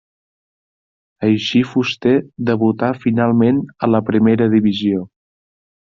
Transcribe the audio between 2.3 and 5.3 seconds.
debutà finalment a la Primera Divisió.